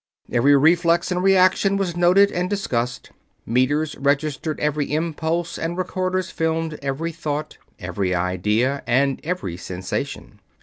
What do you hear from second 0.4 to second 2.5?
reflex and reaction was noted and